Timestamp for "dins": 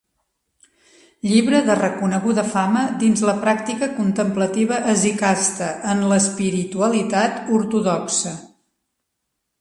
3.03-3.21